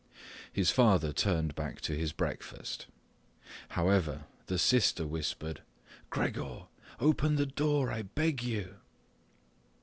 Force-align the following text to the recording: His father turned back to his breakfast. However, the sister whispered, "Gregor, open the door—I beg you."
His 0.51 0.71
father 0.71 1.13
turned 1.13 1.53
back 1.53 1.79
to 1.81 1.93
his 1.95 2.11
breakfast. 2.11 2.87
However, 3.69 4.23
the 4.47 4.57
sister 4.57 5.05
whispered, 5.05 5.61
"Gregor, 6.09 6.63
open 6.99 7.35
the 7.35 7.45
door—I 7.45 8.01
beg 8.01 8.41
you." 8.41 8.77